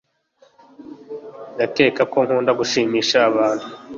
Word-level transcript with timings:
ndakeka 1.55 2.01
ko 2.11 2.17
nkunda 2.25 2.51
gushimisha 2.59 3.17
abantu 3.29 3.67